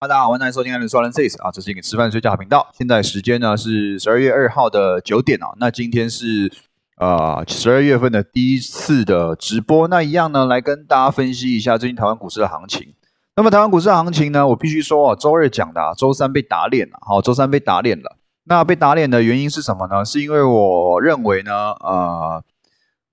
[0.00, 2.68] 大家好，欢迎收听《人说人 says》啊，这是一个吃饭睡觉频道。
[2.72, 5.48] 现在时间呢是十二月二号的九点啊。
[5.58, 6.52] 那今天是
[6.98, 9.88] 呃十二月份的第一次的直播。
[9.88, 12.94] 那一样呢，来跟大家分析一下最近台湾股市的行情。
[13.34, 16.96] 那么台湾股市的行情呢，我必须说啊，周二讲的，周三被打脸了。
[17.00, 18.18] 好，周三被打脸了。
[18.44, 20.04] 那被打脸的原因是什么呢？
[20.04, 22.44] 是因为我认为呢，呃。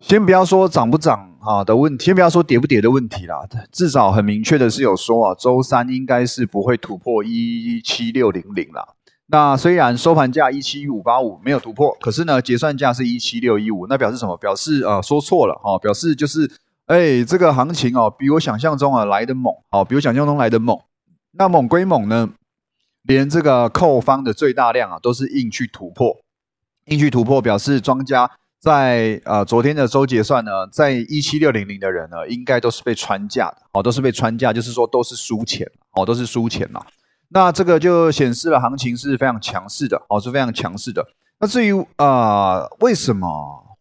[0.07, 3.39] 先不要说涨不涨啊的问题，先不要说跌不跌的问题啦，
[3.71, 8.87] 至少很明确的是有说啊，周三应该是不会突破一七六零零啦。
[9.25, 14.37] 那虽然收盘价一七五八五没有突破，可是呢，结算价是一七六一五，那表示什么？
[14.37, 16.51] 表示啊说错了哈，表示就是
[16.85, 20.77] 哎这个行情哦比我想象中啊来的猛哦，比我想象中来的猛。
[21.32, 22.29] 那猛归猛呢，
[23.01, 26.15] 连这个扣方的最大量啊都是硬去突破，
[26.85, 28.29] 硬去突破表示庄家。
[28.65, 36.83] 在呃昨天的周结算呢，在一七六零零的人呢，应该都是被穿价的，哦，都是被穿价，就是说都是输钱，哦，都是输钱嘛。
[37.30, 41.05] 那这个就显示了行情是非常强势的，哦，是非常强势的。
[41.39, 43.27] 那至于啊为什么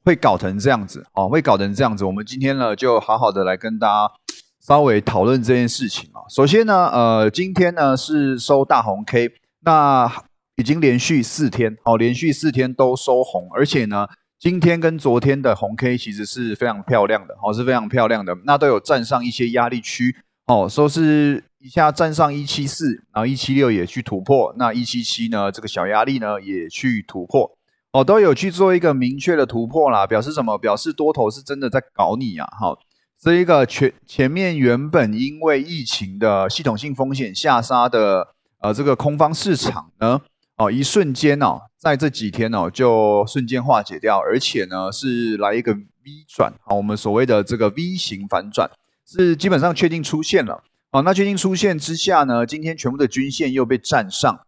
[0.04, 4.12] 会搞成这样子，哦，会搞成这样子，我们今天呢就好好的来跟大家
[4.60, 6.20] 稍微讨论这件事情啊。
[6.28, 9.30] 首先呢，呃，今天呢是收大红 K，
[9.62, 10.12] 那
[10.56, 14.06] 已经连续四天，哦，连续四天都收红，而且呢。
[14.44, 18.36] 今天跟昨天的红 K 其实是非常漂亮的，哦，是非常漂亮的。
[18.44, 20.14] 那都有站上一些压力区，
[20.44, 27.56] 哦，说是一下站上一七四，然后一七六也去突破，那一七七呢，这个小压力呢也去突破，
[27.92, 30.06] 哦，都有去做一个明确的突破啦。
[30.06, 30.58] 表示什么？
[30.58, 32.46] 表示多头是真的在搞你啊！
[32.46, 32.76] 哈，
[33.18, 40.20] 这一个前前面原本因为疫情的系统性风险下杀的，呃，这个空方市场呢，
[40.56, 41.62] 哦，一瞬间哦。
[41.78, 48.70] 在这几天哦，就瞬间化解掉，而且呢是来一个 V 转啊，我们所谓的这个 V 型反转
[49.06, 51.02] 是基本上确定出现了啊。
[51.02, 54.46] 那确定出现之下呢，今天全部的均线又被站上，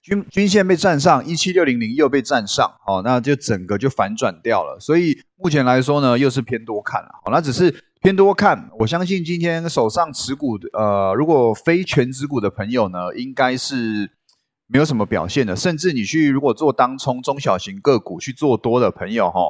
[0.00, 4.78] 均均线被站上，一七六零零又被站上，哦，那就整个就反转掉了。
[4.80, 8.70] 所以目前来说呢，又是偏多看了，好，那只是偏多看。
[8.78, 14.12] 我相信今天手上持股的呃，如果非全职股的朋友呢，应该是。
[14.70, 19.40] 没有什么表现的，甚至你去如果做当冲中小型个股去做多的朋友哈，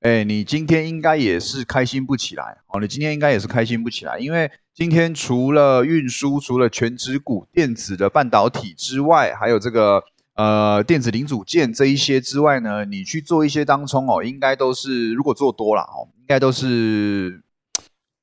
[0.00, 2.80] 哎，你今天应该也是开心不起来哦。
[2.80, 10.02] 你今天应该也是开心不起来，因为今天除了运输、除了全指股、电子的半导体之外，还有这个
[10.36, 17.42] 呃电子零组件这一些之外呢，你去做一些当冲哦，应该都是如果做多了哦，应该都是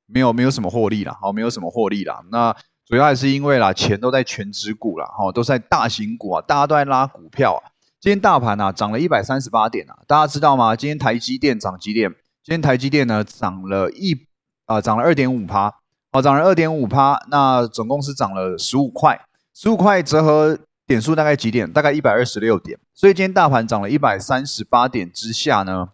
[0.07, 2.55] 没有没有什么获利了，好，没有什么获利了，那。
[2.89, 7.69] 主要还是因为啦，钱都在全职股啦，哈，都在大型股啊，大家都在拉股票啊。
[7.99, 10.75] 今天大盘啊涨了一百三十八点啊，大家知道吗？
[10.75, 12.09] 今天台积电涨几点？
[12.43, 14.25] 今天台积电呢涨了一
[14.65, 15.71] 啊，涨了二点五趴，
[16.13, 19.23] 哦，涨了二点五趴，那总共是涨了十五块，
[19.53, 20.57] 十五块折合
[20.87, 21.71] 点数大概几点？
[21.71, 22.79] 大概一百二十六点。
[22.95, 25.89] 所以今天大盘涨了一百三十八点之下呢，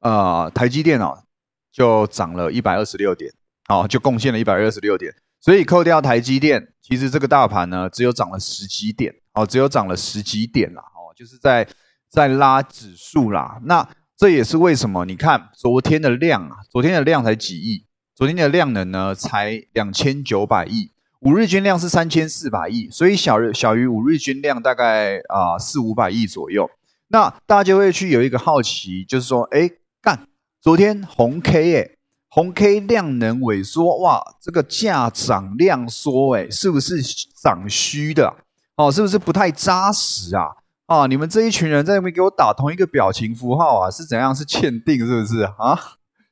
[0.00, 1.22] 呃，台积电哦
[1.70, 3.32] 就涨了一百二十六点，
[3.68, 5.14] 哦，就贡献了一百二十六点。
[5.44, 11.68] 所以扣掉台积电，其实这个大盘呢，只有涨了十几点哦，只有涨了十几点啦哦，就是在
[12.08, 13.60] 在拉指数啦。
[13.64, 15.04] 那这也是为什么？
[15.04, 17.84] 你看昨天的量啊，昨天的量才几亿，
[18.14, 20.90] 昨天的量能呢才两千九百亿，
[21.20, 26.70] 五日均量是三千四百亿，所以小日小于五日均量大概啊四五百亿左右。
[27.08, 30.26] 那大家就会去有一个好奇，就是说，哎，干
[30.62, 31.90] 昨天红 K 哎。
[32.34, 38.34] 红 K 量能萎缩，哇，这个价涨量缩，哎，是不是涨虚的？
[38.74, 40.48] 哦，是不是不太扎实啊？
[40.86, 44.34] 啊，你们这一群人在那边给我打同一个表情符号啊，是怎样？
[44.34, 45.78] 是欠定是不是啊？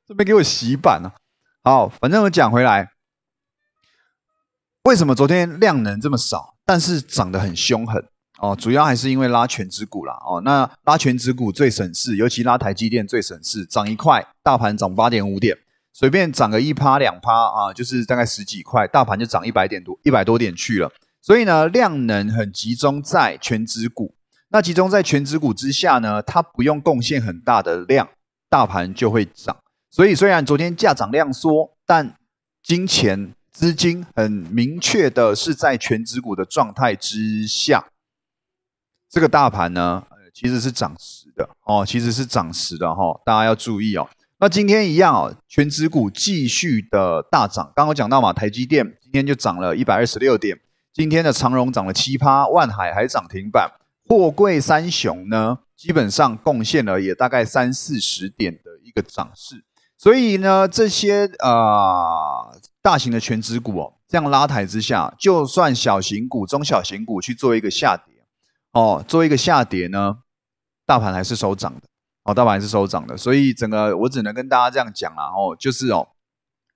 [0.05, 1.15] 这边给我洗版了。
[1.63, 2.91] 好，反正我讲回来，
[4.83, 8.05] 为什么昨天量能这么少，但是涨得很凶狠？
[8.41, 10.19] 哦，主要还是因为拉全指股啦。
[10.27, 15.57] 哦，那拉全指股最省事，尤其拉台积电最省事，涨一块，大盘涨八点五点。
[15.93, 20.91] 随便涨个一趴两趴啊，就是大概十几块，大盘就涨一百点多，一百多点去了。
[21.21, 24.15] 所以呢，量能很集中在全指股。
[24.49, 28.09] 那集中在全指股之下呢，它不用贡献很大的量，
[28.49, 29.57] 大盘就会涨。
[29.91, 32.17] 所以虽然昨天价涨量缩，但
[32.63, 37.87] 金钱资金很明确的是在全指股的状态之下，
[39.11, 44.09] 这个大盘呢，其实是涨实的哦，其实是涨实的哈，大家要注意哦。
[44.43, 47.73] 那今天一样哦，全指股继续的大涨。
[47.77, 50.59] 刚刚讲到嘛，台积电今天就涨了一百二十六点，
[50.93, 53.71] 今天的长荣涨了七趴，万海还涨停板，
[54.09, 59.65] 货柜三雄呢，基本上贡献了也大概三四十点的一个涨势。
[59.97, 62.51] 所以呢，这些啊
[62.83, 68.25] 大型的全指股哦，这样拉抬之下，就算小型股、中小型股去做一个下跌，
[68.73, 70.17] 哦，做一个下跌呢，
[70.85, 71.83] 大盘还是收涨的，
[72.25, 73.17] 哦，大盘还是收涨的。
[73.17, 76.09] 所以整个我只能跟大家这样讲啦，哦，就是哦，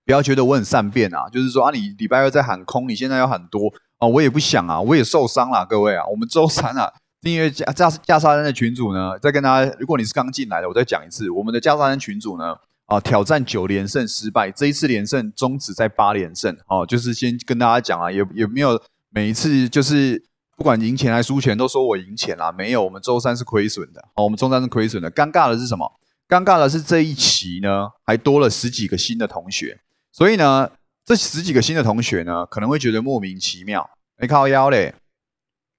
[0.05, 6.93] 不要觉得我很善变啊，就是说啊，你礼拜二在喊空，你现在要喊多哦，我也不想啊，我也受伤了，各位啊，我们周三啊。
[7.23, 12.55] 订阅加加加沙山的群主呢，再跟大家，如果你是刚进来的，我再讲一次，我们的加沙山群主呢，
[12.85, 20.23] 啊，挑战九连胜失败，这一次连胜终止在八连胜，哦，就是先跟大家讲啊，也也没有每一次就是
[20.57, 25.13] 不管赢钱还输钱都说我赢钱啦，没有，我们周三是亏损的，哦，我们周三是亏损的。
[25.13, 26.01] 尴尬的是什么？
[26.27, 29.81] 尴尬的是这一期呢，还多了十几个新的同学，
[30.11, 30.71] 所以呢，
[31.05, 34.95] 这十几个新的同学呢，可能会觉得莫名其妙，没靠腰嘞。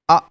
[0.05, 0.23] 啊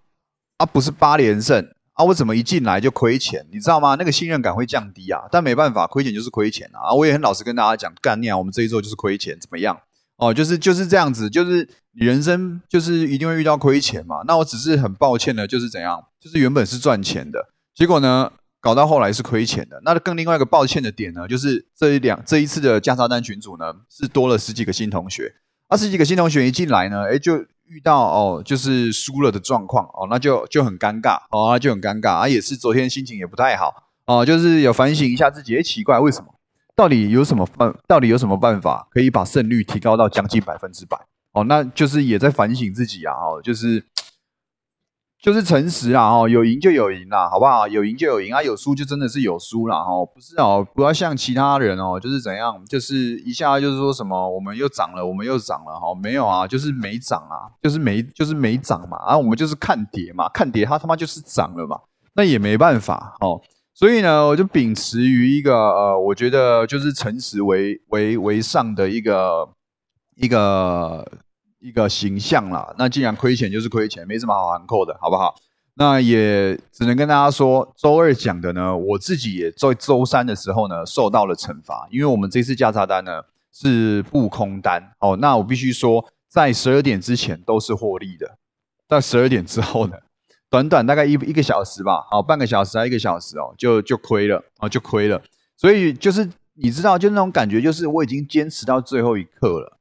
[0.57, 2.05] 啊，不是八连胜啊！
[2.05, 3.45] 我怎么一进来就亏钱？
[3.51, 3.95] 你知道吗？
[3.95, 5.21] 那个信任感会降低啊！
[5.31, 6.93] 但没办法，亏钱就是亏钱啊！
[6.93, 9.79] 我也很老实跟大家讲，干念，我们这一周就是亏钱，怎么样？
[10.17, 14.17] 哦，就是就是这样子，就是你人生就是一定会遇到亏钱嘛。
[14.27, 16.03] 那我只是很抱歉的，就是怎样？
[16.19, 19.81] 就是原本是赚钱的，结果呢，搞到后来是亏钱的。
[19.83, 25.35] 那更另外一个抱歉的点呢，就是这一两这一次的加沙单群组呢，是多了十几个新同学。
[25.69, 27.45] 二十几个新同学一进来呢，哎就。
[27.69, 36.33] 遇到哦，就是输了的状况哦，那就就很尴尬哦，就很尴尬啊，也是昨天心情也不太好哦，就是有反省一下自己，哎奇怪为什么？
[36.77, 37.75] 到底有什么办？
[37.87, 40.95] 到底有什么办法可以把胜率提高到将近百分之百？
[41.33, 43.83] 哦，那就是也在反省自己啊，哦，就是。
[45.19, 47.67] 就是诚实啊，哦，有赢就有赢啦，好不好？
[47.67, 61.79] 有赢就有赢啊，有输就真的是有输啦，哦，不是哦，不要像其他人哦，就是怎样，就是一下就是说什么我们又涨了，我们又涨了，哈，没有啊，就是没涨啊，就是没就是没涨嘛，啊，我们就是看跌嘛，看跌它他妈就是涨了嘛，
[62.13, 63.41] 那也没办法哦，
[63.77, 69.47] 所以呢，我就秉持于一个呃，我觉得就是诚实为为为上的一个
[70.15, 71.05] 一个。
[71.59, 75.33] 一个形象啦，那既然亏钱就是亏钱，没什么好含扣的，好不好？
[75.73, 85.17] 那也只能跟大家说，周二讲的呢，我自己也在周三的时候呢受到了惩罚，因为我们这次价差单呢是不空单哦。
[85.17, 88.37] 那我必须说，在十二点之前都是获利的，
[88.87, 89.97] 在十二点之后呢，
[90.49, 95.21] 短短大概一一个小时吧，好，半个小时还一个小时哦，就就亏了哦，就亏了。
[95.55, 99.77] 所以就是你知道，就那种感觉，就是我已经坚持到最后一刻了。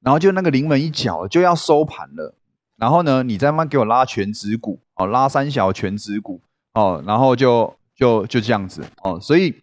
[0.00, 2.34] 然后就那个临门一脚就要收盘了，
[2.76, 6.40] 然后呢，你再慢给我拉全指股哦，拉三小全指股
[6.74, 9.58] 哦，然后就就就这样子哦，所以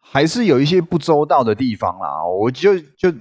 [0.00, 2.24] 还是有一些不周到的地方啦。
[2.24, 3.12] 我就就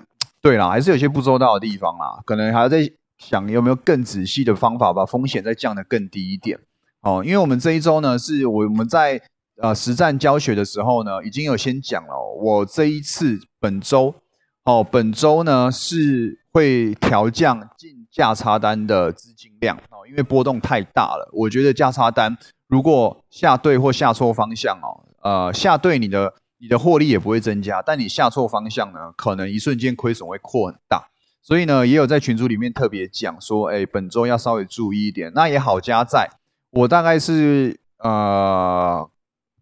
[0.42, 2.90] 对啦，还是有些不周到的地方啦，可能还要在
[3.22, 6.58] 想有没有更仔细的方法把风险再降得更低一点
[7.02, 7.22] 哦。
[7.24, 9.22] 因为我们这一周呢，是我我们在
[9.58, 14.16] 呃实战教学的时候呢，已经有先讲了，我这一次本周。
[14.64, 21.28] 哦，本周呢是会调降进价差单的资金量哦，因为波动太大了。
[21.34, 31.10] 我觉得价差单如果下对或下错方向哦，呃，下对你的你的获利也不会增加，但你下错方向呢，可能一瞬间亏损会扩很大。
[31.42, 35.32] 所以呢，也有在群组里面特别讲说，哎，本周要稍微注意一点。
[35.34, 36.30] 那也好加在，
[36.70, 39.10] 我大概是呃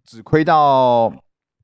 [0.06, 1.14] 只亏到，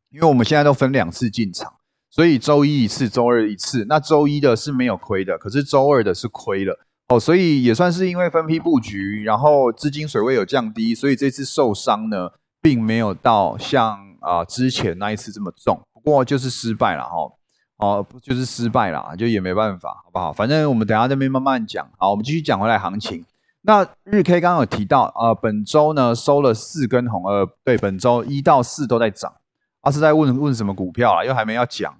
[0.10, 1.74] 因为我们现在都分两次进场。
[2.10, 3.86] 所以周一一次，周二一次。
[3.90, 6.80] 那周一的是没有亏的，可是周二的是亏了
[7.10, 7.20] 哦。
[7.20, 12.30] 所以也算是因为分批布局，然后资金水位有降低，所以这次受伤呢，
[12.62, 15.82] 并没有到像啊之前那一次这么重。
[15.94, 17.34] 不过就是失败了哈，
[17.78, 20.32] 哦就是失败了，就也没办法，好不好？
[20.32, 21.86] 反正我们等下这边慢慢讲。
[21.98, 23.26] 好，我们继续讲回来行情。
[23.62, 29.34] 那日 K 刚刚有提到啊，本周呢收了四根红，呃，对，本周一到四都在涨。
[29.82, 31.26] 阿是在问问什么股票啊？
[31.26, 31.96] 又还没要讲。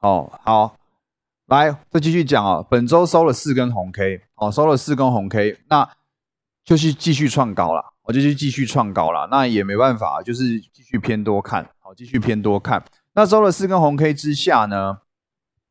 [0.00, 0.76] 哦，好，
[1.46, 2.64] 来再继续讲啊。
[2.68, 5.88] 本周收了四根红 K，哦，收了四根红 K，那
[6.64, 9.26] 就去继续创高了，我就去继续创高了。
[9.30, 12.82] 那也没办法，就是继续偏多看，好，继续偏多看。
[13.14, 14.98] 那收了四根红 K 之下呢，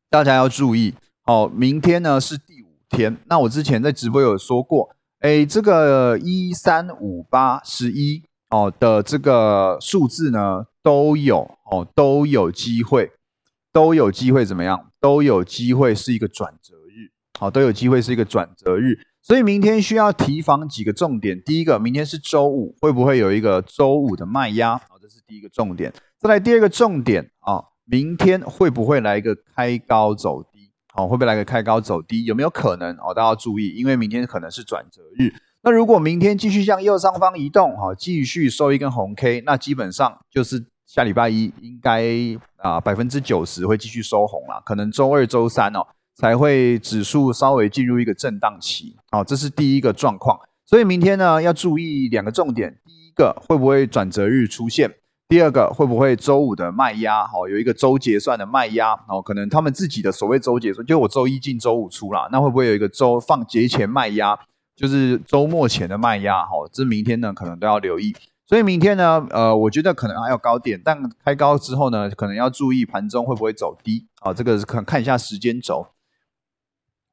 [0.08, 0.94] 大家要注意，
[1.26, 3.16] 哦，明天呢是第五天。
[3.26, 13.12] 那我之前在直播有说过，哎，这个一三五八十一哦的这个数字呢都有哦都有机会。
[13.72, 14.92] 都有机会怎么样？
[15.00, 19.00] 都有机会是一个转折日，好，都有机会是一个转折日。
[19.20, 21.42] 所以明天需要提防几个重点。
[21.42, 24.78] 第一个，明天是周五，会不会有一个周五的卖压？
[24.78, 25.92] 好，这是第一个重点。
[26.24, 30.70] 再来第二个重点啊，明天会不会来一个开高走低？
[30.94, 32.24] 好，会不会来个开高走低？
[32.24, 32.96] 有没有可能？
[32.96, 35.34] 哦，大家要注意，因为明天可能是转折日。
[35.60, 40.66] 那如果明天继续向右上方移动，好，继续收一根红 K，那基本上就是。
[40.86, 42.04] 下礼拜一应该
[42.56, 48.94] 啊百分之九十会继续收红了，可能周二、周三哦才会指数稍微进入一个震荡期。
[49.10, 50.38] 好，这是第一个状况。
[50.64, 54.94] 所以明天呢要注意两个重点：第一个会不会转折日出现？
[55.34, 57.26] 第二个会不会周五的卖压？
[57.26, 58.92] 好，有一个周结算的卖压。
[59.08, 64.38] 哦，可能他们自己的所谓周结算，就我周一进周五出啦，那会不会有一个周放节前卖压？
[64.76, 66.46] 就是周末前的卖压？
[66.46, 68.14] 好，这明天呢可能都要留意。
[68.46, 74.32] 所以明天呢，呃，我觉得可能还有高点，但开高之后呢，可能要注意盘中会不会走低啊？
[74.32, 75.88] 这个是看看一下时间轴。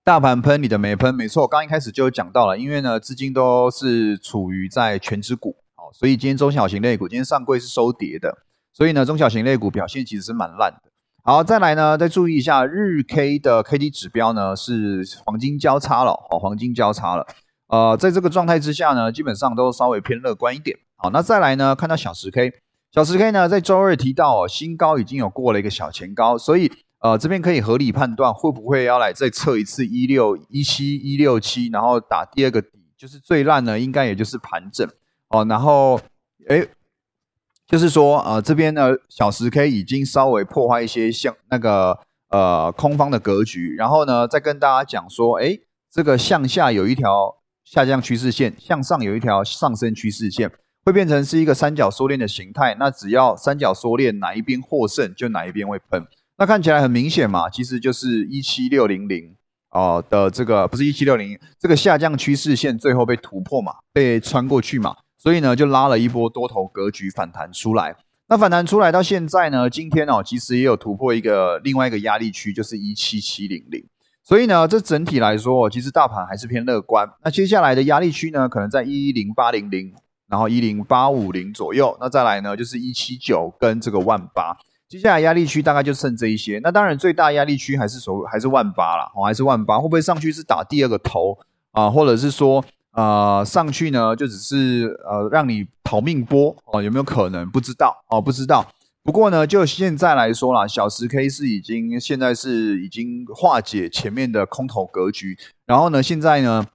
[0.03, 5.55] 大盘喷，你的没喷，没错，刚一开始就讲到了，因为呢，资金都是处于在全指股，
[5.91, 8.37] 所以今天中小型类股今天上柜是收跌的，
[8.73, 10.91] 所以呢，中小型类股表现其实是蛮烂的。
[11.23, 17.27] 好，再来呢，再注意一下日 K 的 K D 指标呢是黄金交叉了，好，黄金交叉了，
[17.67, 20.77] 呃，在这个状态之下呢，基本上都稍微偏乐观一点。
[20.95, 21.75] 好，那再来呢？
[21.75, 22.51] 看到小十 K，
[22.91, 26.71] 小十 K 呢，在周二提到哦，新高已经有过了一个小前高，所以
[27.01, 34.87] 呃，这边可以合理判断会不会要来再测一次一六一七一六七，然后打第二个底，就是最烂呢，应该也就是盘整
[35.31, 35.45] 哦。
[35.49, 35.99] 然后
[36.47, 36.65] 哎，
[37.67, 41.97] 就是说呃，这边呢，小十 K 已经稍微破坏一些像那个
[42.29, 45.57] 呃空方的格局，然后呢，再跟大家讲说，哎，
[45.91, 50.51] 这个向下有一条下降趋势线，向上有一条上升趋势线。
[50.83, 56.03] 会变成是一个三角缩链的形态，那只要三角缩链哪一边获胜，就哪一边会喷。
[56.39, 59.35] 那看起来很明显嘛，其实就是一七六零零
[59.69, 67.95] 哦的这个不是一七六零这个下降趋势线最后被突破嘛，被穿过去嘛，所以呢就拉了一波多头格局反弹出来。
[68.27, 73.85] 那反弹出来到现在呢，今天哦其实也有突破一个另外一个压力区，就是一七七零零。
[74.23, 77.07] 所以呢，这整体来说，其实大盘还是偏乐观。
[77.23, 79.93] 那接下来的压力区呢，可能在一一零八零零。
[80.27, 84.55] 然后一零八五零左右，那再来呢就是一七九跟这个万八，
[84.87, 86.57] 接下来压力区大概就剩这一些。
[86.63, 91.37] 那当然最大压力区还是所还是万八啦，哦还是万八，会不会上去是打第二个头
[91.71, 91.89] 啊？
[91.89, 96.81] 或者是说呃上去呢就只是呃让你逃命波哦？
[96.81, 97.49] 有没有可能？
[97.49, 98.71] 不知道哦，不知道。
[99.03, 106.65] 不过呢，就现在来说啦，小十 K 是已经现在是已经化解前面的空头格局，然后呢现在呢。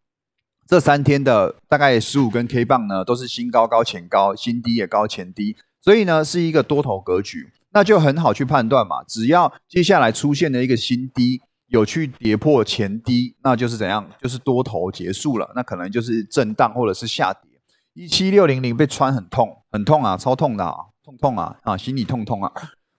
[0.69, 9.05] 这三天的大概十五根 K 棒呢，都是新高高前高，新低也高前低，所以呢是一个多头格局，那就很好去判断嘛。
[9.05, 14.09] 只要接下来出现的一个新低有去跌破前低，那就是怎样？
[14.23, 17.51] 就是多头结束了，那可能就是震荡或者是下跌。
[17.95, 22.53] 一七六零零被穿很痛，很痛啊，超痛的啊，痛痛啊啊，心里痛痛啊，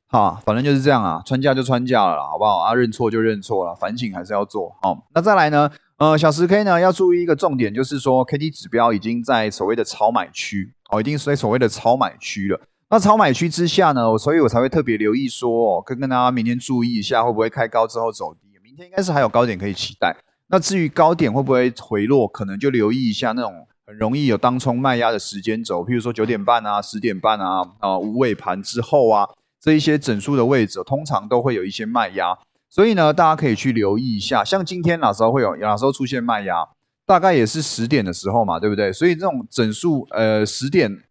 [0.08, 2.74] 哈，反正就是这样啊，穿价就穿价了，好不好啊？
[2.74, 5.08] 认错就认错了，反省还是要做好。
[5.14, 5.70] 那再来呢？
[5.98, 12.60] 呃，小十 K 呢要注意一个重点，就是说 K D 指标已经在所谓的超买区哦，已经在所谓的超买区了。
[12.90, 18.47] 那超买区之下呢，所以我才会特别留意说，跟跟大家明天注意一下，会不会开高之后走低？
[18.78, 20.16] 明天应该是还有高点可以期待。
[20.50, 29.28] 那至于高点会不会回落，可能就留意一下那种很容易有当冲卖压的时间轴，譬如说九点半啊、十点半啊、啊无尾盘之后啊，
[29.60, 32.38] 这一些整数的位置，通常都会有一些卖压。
[32.70, 36.68] 所以呢，大家可以去留意一下，像今天哪时候会有，哪时候出现卖压，
[37.04, 38.94] 大概也是十点的时候嘛，对不对？
[38.94, 41.02] 所以这种整数，呃，十点，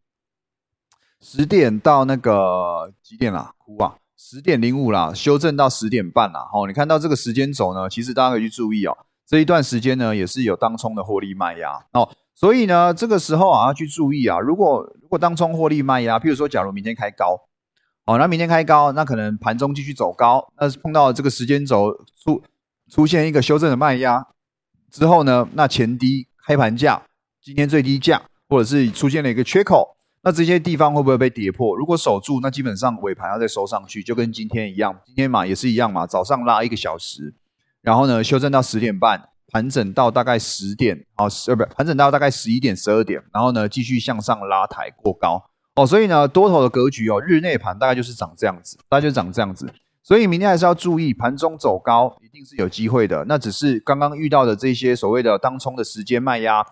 [1.20, 3.52] 十点到那个几点啦？
[3.58, 6.49] 哭啊，十点零五啦，修正到十点半啦。
[6.52, 8.96] 哦，你看到这个时间轴呢，其实大家可以去注意哦，
[9.26, 12.08] 这一段时间呢，也是有当冲的获利卖压哦。
[12.35, 17.40] 所以呢，这个时候啊，要去注意啊，如果如果当冲获利卖压，譬如说，假如明天开高。
[18.04, 21.92] 好，那明天开高，那可能盘中继续走高，那碰到这个时间轴
[22.23, 22.40] 出
[22.88, 24.25] 出现一个修正的卖压
[24.92, 27.02] 之后呢，那前低开盘价
[27.42, 29.95] 今天最低价，或者是出现了一个缺口，
[30.26, 31.76] 那这些地方会不会被跌破？
[31.76, 37.33] 如果守住，那基本上尾盘要再收上去，就跟今天一样，今天嘛也是一样嘛，早上拉一个小时，
[37.80, 45.40] 然后呢修正到十点半，盘整到大概十点，哦，十呃不盘整到大概十一点十二点，然后呢继续向上拉抬过高。
[45.76, 49.73] 哦，所以呢，多头的格局哦，日内盘大概就是长这样子，大概就长这样子。
[50.02, 53.25] 所以明天还是要注意，盘中走高一定是有机会的。
[53.28, 56.66] 那只是刚刚遇到的这些所谓的当冲的时间卖压，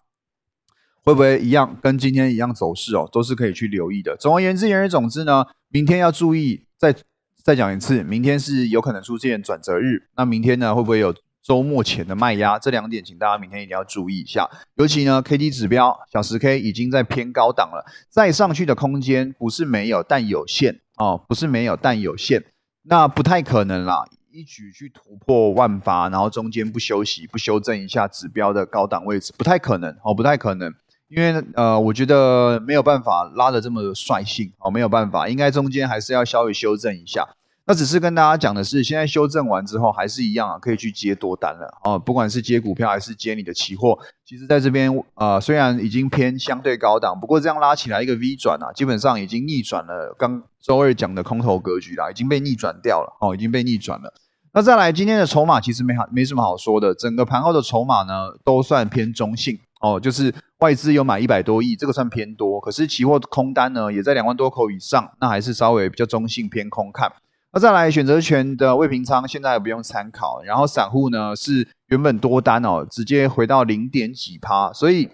[1.04, 4.16] 会不会一样跟今天一样走势哦，都是可以去留意的。
[4.16, 6.94] 总而言之，言而总之呢，明天要注意，再
[7.42, 10.08] 再讲一次，明天是有可能出现转折日。
[10.16, 11.14] 那明天呢，会不会有？
[11.46, 14.48] 周末前的卖压，这两点，请大家明天一定要注意一下。
[14.76, 22.42] 尤其呢，K D 指标小十 K 已经在偏高档了，再上去的空间不是没有，但有限哦，不是没有，但有限。
[22.84, 30.72] 那不太可能啦，一举去突破万八，然后中间不休息、不修正一下指标的高档位置，不太可能哦，不太可能。
[31.14, 37.24] 因为呃，我觉得没有办法拉的这么率性哦，没有办法，应该中间还是要稍微修正一下。
[37.66, 41.98] 那只是跟大家讲的是，现在修正完之后还是一样啊，可以去接多单了哦。
[41.98, 54.12] 不管是接股票还是接你的期货，其实在这边呃虽然已经偏相对高档，不过这样拉起来一个 V 转啊，基本上已经逆转了刚周二讲的空头格局啦，已经被逆转掉了哦，已经被逆转了。
[54.52, 67.12] 那再来今天的筹码其实没好没什么好说的，整个盘后的筹码呢都算偏中性哦，就是外资有买一百多亿，这个算偏多，可是期货空单呢也在两万多口以上，那还是稍微比较中性偏空看。
[67.52, 70.40] 那再来选择权的未平仓，现在不用参考。
[70.42, 75.10] 然后散户呢是原本多单哦，直接回到零点几趴，所以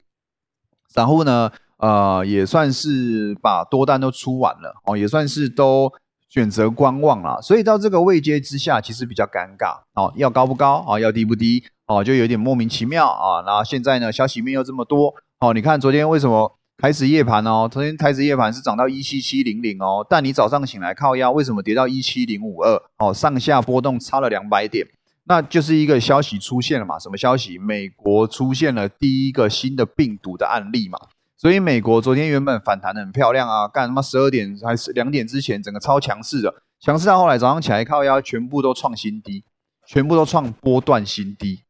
[0.89, 5.93] 散户呢，呃，也算是把多单都出完了哦，也算是都
[6.29, 7.43] 选择观望了。
[7.43, 11.01] 所以到这个位阶之下，其实比较尴尬哦，要高不高啊？
[11.01, 12.05] 要低不低哦？
[12.05, 13.43] 就有点莫名其妙啊。
[13.45, 16.57] 然后现在呢，消息面又这么多哦，你看昨天为什么？
[16.83, 22.83] 开始夜盘哦，昨天开始夜盘是涨到一七七零零哦，但你早上醒来靠压，为什么跌到一七零五二？
[22.97, 24.87] 哦，上下波动差了两百点，
[25.25, 26.99] 那就是一个消息出现了嘛？
[26.99, 27.59] 什么消息？
[27.59, 30.99] 美国出现了第一个新的病毒的案例嘛？
[31.37, 39.45] 所以美国昨天原本反弹的很漂亮啊，干他妈十二点还是两点之前，整个超强势的，强势到后来早上起来靠腰，全部都创新低，
[39.87, 41.61] 全部都创波段新低，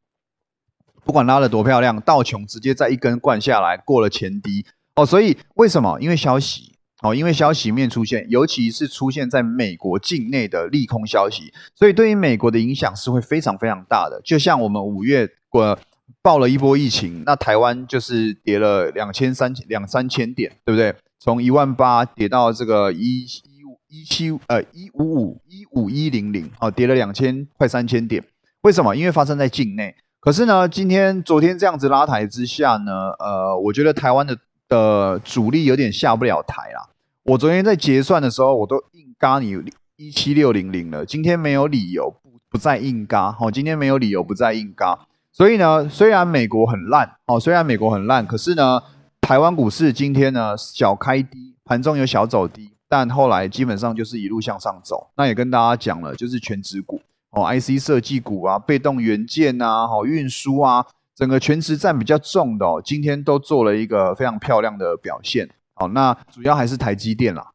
[1.11, 4.64] 不管拉的多漂亮，道琼直接在一根灌下来，过了前低。
[4.95, 5.99] 哦，所以为什么？
[6.00, 14.21] 因为消息哦，因为消息面出现，尤其是出现在美国境内的利空消息，所以对于美国的影响是会非常非常大的。
[14.25, 15.76] 就像我们五月过
[16.23, 20.95] 爆了一波疫情，那台湾就是跌了两千三两三千点，对不对？
[21.19, 28.23] 从一万八跌到这个一一一七呃一五五一五一零零，哦，跌了两千快三千点。
[28.61, 28.95] 为什么？
[28.95, 29.97] 因为发生在境内。
[30.21, 34.37] 可是呢，今天昨天这样子拉抬之下呢，呃，我觉得台湾的。
[34.71, 36.91] 的主力有点下不了台啦。
[37.25, 39.61] 我昨天在结算的时候，我都硬嘎你
[39.97, 41.05] 一七六零零了。
[41.05, 45.09] 今天没有理由不不再硬嘎，好，今天没有理由不再硬嘎。
[45.33, 48.81] 所以呢，虽然美国很烂，哦，虽然美国很烂，可是呢，
[49.21, 55.11] 台湾股市今天呢小开低，盘中有小走低，但后来基本上就是一路向上走。
[55.16, 60.87] 那也跟大家讲了，就是全指股哦，IC 设计股啊，被动元件啊，好运输啊。
[61.14, 65.51] 整个全职占比较重的哦，今天都做了一个非常漂亮的表现。
[65.75, 67.51] 好，那主要还是台积电啦，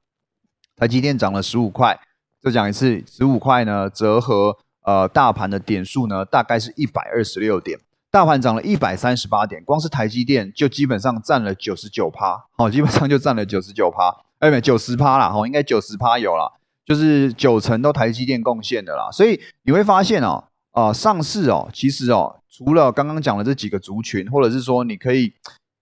[0.76, 2.00] 台积电涨了十五块，
[2.42, 7.80] 再讲一次，十五块呢折合呃大盘的点数呢大概是一百二十六点，
[8.12, 16.54] 大盘涨了一百三十八点，光是台积电就基本上占了九十九趴，好，基本上就占了九十九趴，哎没九十趴啦，哈，应该九十趴有了，
[16.86, 22.42] 就是九成都台积电贡献的啦，所以你会发现哦，啊上市哦，其实哦。
[22.58, 25.34] 除了刚刚讲的这几个族群，或者是说你可以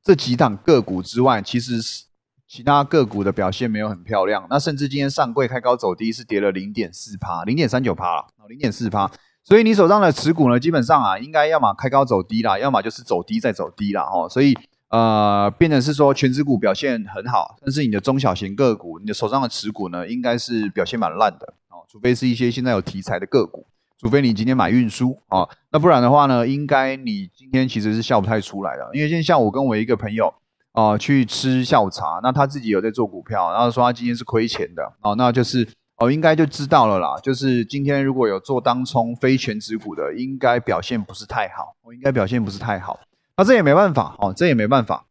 [0.03, 2.05] 这几档个股之外，其实是
[2.47, 4.47] 其他个股的表现没有很漂亮。
[4.49, 9.11] 那甚至今天上柜开高走低，是跌了零点四趴，零点三九趴了，零点四趴。
[9.43, 14.01] 所以你手上的持股呢，基本上啊，应该要么开高走低啦，要么就是走低再走低啦。
[14.01, 14.27] 哦。
[14.27, 14.57] 所以
[14.93, 23.65] 呃，变成是说全指股表现很好，但是你的中小型个股，你的手上的持股呢，应该是表现蛮烂的哦，除非是一些现在有题材的个股。
[23.97, 28.87] 除非你今天买运输啊，那不然的话呢，应该你今天其实是笑不太出来的。
[28.93, 30.31] 因为今天下午跟我一个朋友
[30.73, 37.15] 啊去吃下午茶，那他自己有在做股票，然后说他今天是亏钱的哦，那就是哦应该就知道了啦。
[37.23, 42.99] 就是今天如果有做当冲非全指股的，应该表现不是太好，我应该表现不是太好。
[43.35, 45.05] 那这也没办法哦，这也没办法，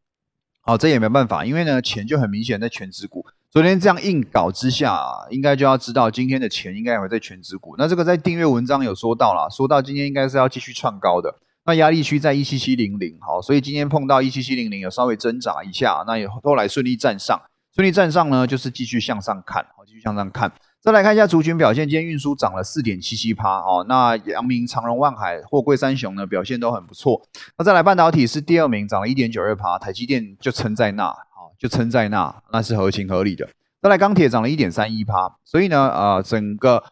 [0.64, 3.26] 哦这也没办法，因为呢钱就很明显在全指股。
[3.50, 7.74] 昨天这样硬搞之下，应该就要知道今天的钱应该也会在全指股。
[7.76, 11.34] 那这个在订阅文章有说到了，说到今天应该是要继续创高的。
[11.64, 17.40] 那压力区在一七七零零，好，所以今天碰到一七七零零有稍微挣扎一下，那也后来顺利站上，
[17.74, 20.50] 顺利站上呢就是继续向上看，好，继续向上看。
[20.82, 27.22] 再来看一下族群表现，今天运输涨了四点七七趴，哦，那阳明、长荣、万海、货柜三雄呢表现都很不错。
[27.56, 31.14] 那再来半导体是第二名，涨了一点九二趴，台积电就撑在那。
[31.56, 33.48] 就撑在那，那是合情合理的。
[33.80, 36.82] 再来，钢铁涨了一点三一趴，所以呢，呃，整个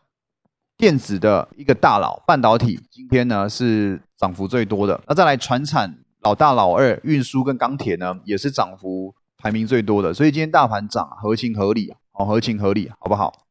[0.77, 5.01] 电子的一个大佬，半导体今天呢是涨幅最多的。
[5.09, 10.15] 那再来，船产老大老二，运输跟钢铁呢也是涨幅排名最多的。
[10.15, 13.50] 所以今天大盘涨，合情合理，哦，合情合理，好不好？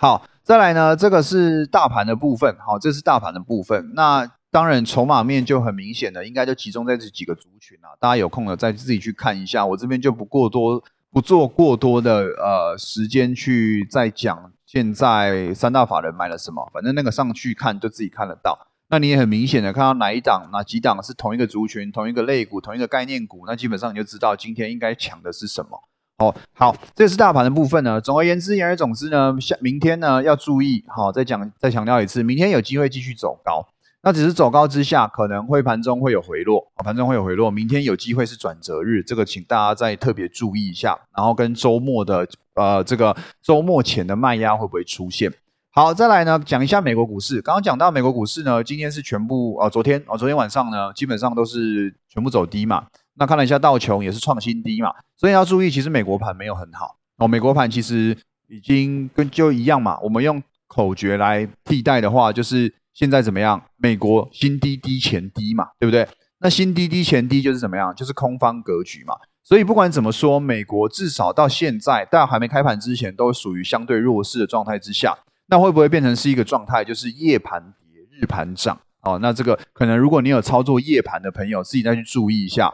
[0.00, 3.90] 好，再来呢，这个是大盘的部分，好，这是大盘的部分。
[3.96, 7.90] 那当然，筹码面就很明显的，应该就集中在这几个族群啊。
[7.98, 10.80] 大家有空了再自己去看一下，我这边就不过多，
[11.10, 14.52] 不做过多的呃时间去再讲。
[14.64, 16.70] 现在三大法人买了什么？
[16.72, 18.68] 反正那个上去看就自己看得到。
[18.90, 25.82] 那你也很明显的看到哪一档、哪几档是同一个族群、同一个类股、同一个概念股，那基本上你就知道今天应该抢的是什么。
[26.18, 28.00] 哦，好，这是大盘的部分呢。
[28.00, 33.64] 总而言之，言而总之呢，下明天呢要注意，好，再讲再强调一次，明天有机会继续走高，
[34.02, 37.52] 那只是走高之下可能会盘中会有回落，盘中会有回落。
[37.52, 40.98] 明天有机会是转折日，这个请大家再特别注意一下。
[41.16, 45.32] 然后跟周末的呃这个周末前的卖压会不会出现？
[45.70, 47.40] 好，再来呢讲一下美国股市。
[47.40, 52.86] 刚刚讲到美国股市呢，今天是全部啊，昨天啊，昨天晚上呢基本上都是全部走低嘛。
[53.18, 57.26] 那看了一下道琼也是创新低嘛，所以要注意，其实美国盘没有很好哦。
[57.26, 58.16] 美国盘其实
[58.48, 59.98] 已经跟就一样嘛。
[60.00, 63.60] 我们用口诀来替代的话，就是现在怎么样？
[63.76, 66.06] 美国新低低前低嘛，对不对？
[66.40, 67.92] 那新低低前低就是怎么样？
[67.94, 69.14] 就是空方格局嘛。
[69.42, 75.16] 所以不管怎么说，美国至少到现在，大家还没开盘之前，都属于相对弱势的状态之下。
[75.46, 78.78] 那会不会变成是一个状态，就是夜盘跌，日盘涨？
[79.00, 82.72] 哦，那这个可能如果你有操作夜盘的朋友，自己再去注意一下。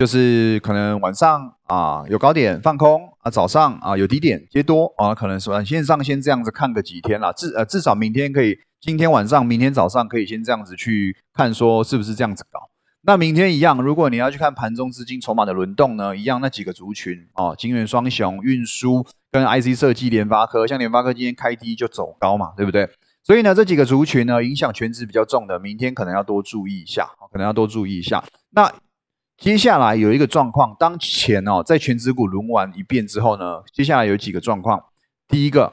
[0.00, 12.70] 就是可能晚上啊有高点放空啊，早上啊有低点接多啊，可能是短线上先这样子看个几天啦，至呃至少明天可以，今天晚上、明天早上可以先这样子去看，说是不是这样子搞。
[13.02, 22.88] 那明天一样，如果你要去看盘中资金筹码的轮动呢，一样那几个族群哦，金元双雄、运输跟 IC 设计、联发科，像联发科今天开低就走高嘛，对不对？
[23.22, 28.24] 所以呢，这几个族群呢，影响全值比较重的，明天可能要多注意一下，可能要多注意一下。
[28.52, 28.72] 那
[29.40, 34.84] 接下来有一个状况，当前哦，在全指股轮完一遍之后呢，接下来有几个状况。
[35.26, 35.72] 第一个，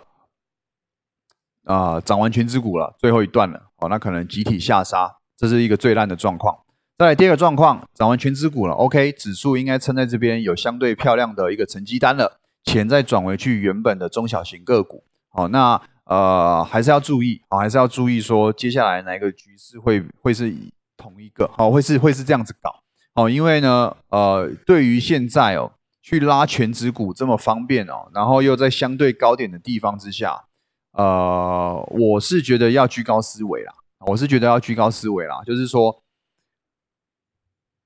[1.66, 6.60] 啊，涨完全指股了，最后一段了，哦，那可能集体下杀，这是一个最烂的状况。
[6.98, 20.56] 再来第二个状况，涨完全指股了，OK，指数应该撑在这边，有相对漂亮的一个成绩单了，钱再转回去原本的中小型个股，好，那呃还是要注意啊，还是要注意说接下来哪一个局势会会是
[20.96, 22.74] 同一个，好，会是会是这样子搞。
[23.18, 25.72] 哦，因为呢，呃，对于现在哦，
[26.04, 30.46] 去拉全指股这么方便哦，然后又在相对高点的地方之下，
[30.92, 33.74] 呃，我是觉得要居高思维啦，
[34.06, 36.04] 我是觉得要居高思维啦，就是说，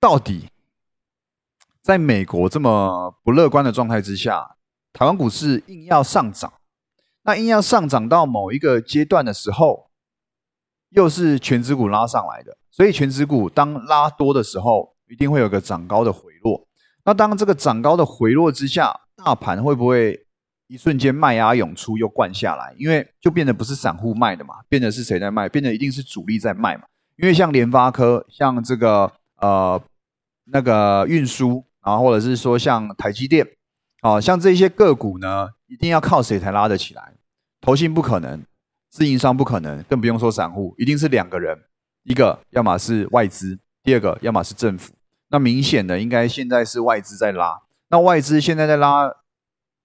[0.01, 0.49] 到底
[1.81, 4.57] 在美国这么不乐观的状态之下，
[4.91, 6.51] 台湾股市硬要上涨，
[7.21, 9.91] 那硬要上涨到某一个阶段的时候，
[10.89, 14.93] 又是全指股拉上来的，所以全指股当拉多的时候。
[15.11, 16.65] 一定会有个涨高的回落，
[17.03, 20.25] 那当这个涨高的回落之下，大盘会不会
[20.67, 22.73] 一瞬间卖压涌出又灌下来？
[22.77, 25.49] 因为就变得不是散户卖的嘛，变得是谁在卖？
[25.49, 26.83] 变得一定是主力在卖嘛。
[27.17, 29.79] 因为像联发科，像这个呃
[30.45, 33.45] 那个运输啊，或者是说像台积电
[33.99, 37.13] 啊，像这些个股呢，一定要靠谁才拉得起来？
[37.59, 38.41] 投信不可能，
[38.89, 41.57] 自营商不可能，更不用说散户，一定是两个人，
[42.03, 44.93] 一个要么是外资，第二个要么是政府。
[45.31, 49.09] 那明显的应该现在是外资在拉，那外资现在在拉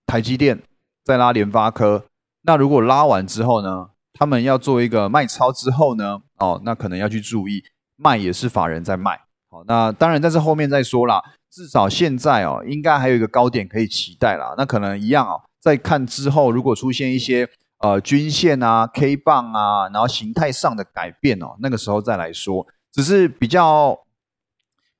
[0.04, 0.60] 台积电，
[1.04, 2.04] 在拉联发科。
[2.42, 7.62] 那如果拉完之后呢，他们要做一个卖超之后呢，哦，那可能要去注意
[7.96, 9.20] 卖也是法人在卖。
[9.48, 14.52] 好，那当然，但是后面再说啦，至少现在哦，应该还有一个高点可以期待啦。
[14.58, 23.96] 那可能一样哦，在看之后如果出现一些呃均线啊、K 棒啊，然后形态上的改变哦，那个时候再来说，只是比较。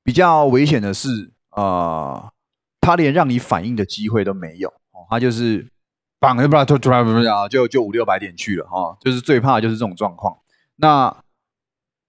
[0.07, 2.31] 比较危险的是，呃，
[2.79, 4.71] 他连让你反应的机会都没有，
[5.09, 5.67] 他就是
[6.17, 10.37] 绑就不突突然不啊，就就五六百点去了，哈，就是最怕的就是这种状况。
[10.77, 11.13] 那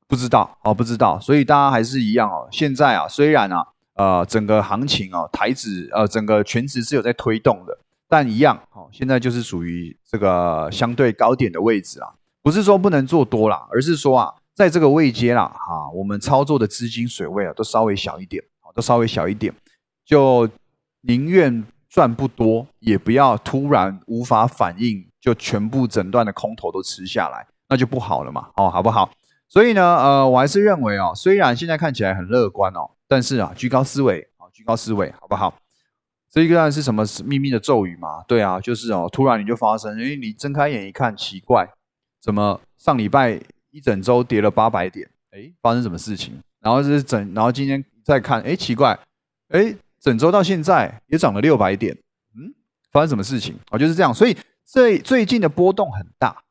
[0.06, 2.46] 不知道哦，不知道，所以大家还是一样哦。
[2.52, 14.34] 现在啊，虽然啊，呃，整个行情啊，台指呃，整个全指是有在推动的，但一样，哦，现在就是属于这个相对高点的位置啊，不是说不能做多啦，而是说啊。
[14.58, 18.42] 在这个位阶啦，哈，我们操作的资金水位啊，都稍微小一点，
[18.74, 19.54] 都稍微小一点，
[20.04, 20.50] 就
[21.02, 29.08] 宁愿赚不多，也不要突然无法反应，就全部整段的空头都吃下来，那就不好了嘛，哦，好不好？
[29.48, 35.54] 所以呢，呃，我还是认为哦，虽然现在看起来很乐观哦，但是啊，居高思维啊，居高思维，好不好？
[36.28, 38.24] 这一个是什么秘密的咒语嘛？
[38.26, 41.68] 对啊，就是哦，突然你就发生，因为你睁开眼一看，奇怪，
[42.20, 43.40] 怎么上礼拜？
[43.70, 46.38] 一整周跌了八百点，哎，发生什么事情？
[46.60, 48.98] 然后是整，然后今天再看，哎，奇怪，
[49.48, 51.96] 哎，整周到现在也涨了六百点，
[52.34, 52.52] 嗯，
[52.90, 53.56] 发生什么事情？
[53.70, 54.12] 哦，就是这样。
[54.12, 56.42] 所以最最近的波动很大。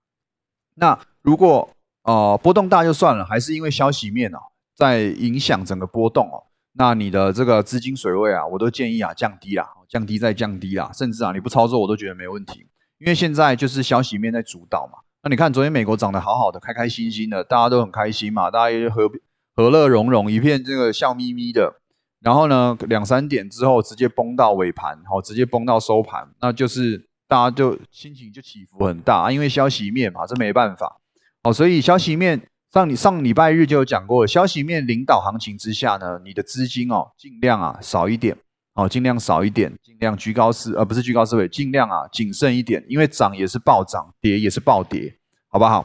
[0.76, 1.70] 那如果
[2.04, 4.40] 呃波动大就算了，还是因为消息面哦
[4.76, 12.68] 在影响整个波动哦，那你的这个资金水位啊，我都建议啊降低啦，降低再降低啦，甚至啊你不操作我都觉得没问题，
[13.00, 15.00] 因为现在就是消息面在主导嘛。
[15.24, 19.10] 那你看，昨天美国涨得好好的，开开心心的，大家都很开心嘛，大家也和
[19.56, 21.82] 和乐融融，一片这个笑眯眯的。
[22.20, 31.00] 然后呢两三点之后直接崩到尾盘，好，直接崩到收盘，那就是大家就心情就起伏很大，因为消息面嘛，这没办法，
[31.44, 38.38] 好，所以消息面上你上礼拜日就有讲过，消息面领导行情之下呢，你的资金哦尽量啊少一点。
[38.78, 45.16] 哦，尽量少一点，尽量居高思，而不是居高思维，尽量啊谨慎一点，因为涨也是暴涨，跌也是暴跌，
[45.50, 45.84] 好不好？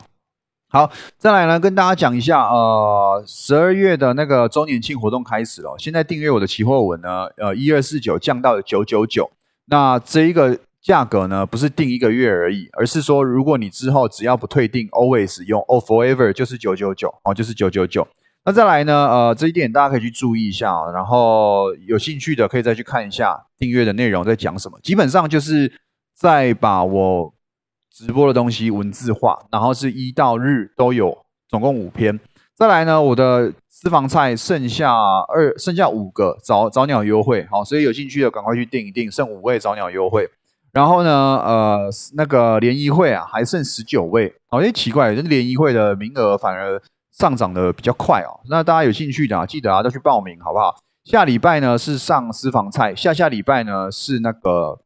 [0.68, 9.30] 好，再来呢，跟大家讲一下，呃，十二月的那个周年庆活动开始了，现在订阅我的期货文呢，呃，一二四九降到九九九，
[9.66, 18.06] 那这一个价格呢，不是定一个月而已，而是说，如果你之后只要不退订，always 用，all forever 就是九九九，哦，就是九九九。
[18.44, 18.92] 那再来呢？
[18.92, 24.76] 呃，这一点大家可以去注意一下，然后有兴趣的可以再去看一下订阅的内容在讲什么。
[24.82, 25.72] 基本上就是
[26.12, 27.32] 在把我
[27.88, 31.16] 直播的东西文字化，然后是一到日都有，
[31.48, 32.18] 总共五篇。
[32.56, 40.28] 再来呢，我的私房菜剩下二，剩下五个早早鸟优惠，好，所以有兴趣的赶快去订一订，剩五位早鸟优惠。
[40.72, 46.82] 然后呢，呃，那个联谊会啊，还剩十九位，好，像奇怪，这联谊会的名额反而。
[47.12, 50.74] 上涨的比较快哦，那大家有兴趣的啊，记得啊，都去报名好不好？
[51.04, 54.80] 下礼拜呢是上私房菜，下下礼拜呢是那个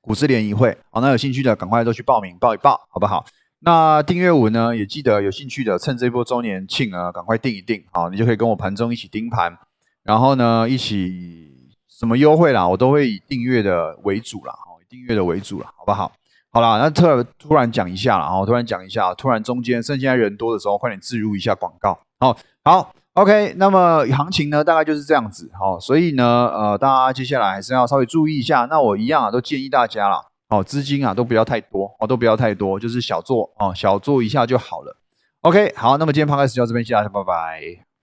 [0.00, 3.24] 股市联谊会，好，那有兴趣的赶快都去报名报一报，好不好？
[3.60, 9.56] 那订阅我呢也记得有兴趣的趁这波周年庆啊，赶快订一订，好，你就可以跟我盘中一起盯盘，
[10.02, 16.12] 然后呢一起什么优惠啦，我都会以订阅的为主啦，好，订阅的为主了，好不好？
[16.54, 17.02] 好啦，那突
[17.36, 21.98] 突然讲一下了，哦，突然讲一下，突然中间趁现在人多的时候，快点置入一下广告。
[22.20, 25.50] 好，好，OK，那么行情呢，大概就是这样子。
[25.58, 28.66] 好，所以呢，呃，大家接下来还是要稍微注意一下。
[28.70, 34.96] 那我一样啊，都建议大家了，哦，资金啊都不要太多，哦，都不要太多，就是小做，哦，小做一下就好了。
[35.40, 37.93] OK，好，那么今天 p 开始就到这边，谢谢大家，拜拜。